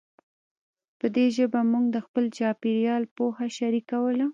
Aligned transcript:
په 0.99 1.07
دې 1.15 1.25
ژبه 1.35 1.59
موږ 1.71 1.85
د 1.91 1.97
خپل 2.05 2.25
چاپېریال 2.37 3.03
پوهه 3.15 3.47
شریکوله. 3.57 4.25